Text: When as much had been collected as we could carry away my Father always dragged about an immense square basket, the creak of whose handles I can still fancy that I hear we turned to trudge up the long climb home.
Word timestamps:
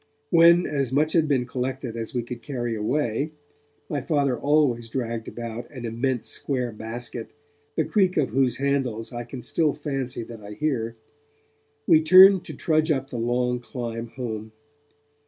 When 0.31 0.65
as 0.65 0.91
much 0.91 1.13
had 1.13 1.27
been 1.27 1.45
collected 1.45 1.95
as 1.95 2.15
we 2.15 2.23
could 2.23 2.41
carry 2.41 2.75
away 2.75 3.33
my 3.87 4.01
Father 4.01 4.35
always 4.35 4.89
dragged 4.89 5.27
about 5.27 5.69
an 5.69 5.85
immense 5.85 6.25
square 6.25 6.71
basket, 6.71 7.29
the 7.75 7.85
creak 7.85 8.17
of 8.17 8.31
whose 8.31 8.57
handles 8.57 9.13
I 9.13 9.25
can 9.25 9.43
still 9.43 9.73
fancy 9.73 10.23
that 10.23 10.41
I 10.41 10.53
hear 10.53 10.95
we 11.85 12.01
turned 12.01 12.45
to 12.45 12.55
trudge 12.55 12.89
up 12.89 13.11
the 13.11 13.19
long 13.19 13.59
climb 13.59 14.07
home. 14.07 14.53